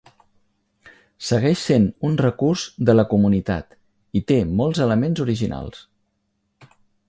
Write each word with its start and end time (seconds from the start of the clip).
Segueix 1.27 1.61
sent 1.71 1.85
un 2.09 2.15
recurs 2.23 2.65
de 2.91 2.97
la 2.97 3.05
comunitat 3.13 3.77
i 4.21 4.25
té 4.33 4.41
molts 4.63 4.83
elements 4.89 5.25
originals. 5.29 5.83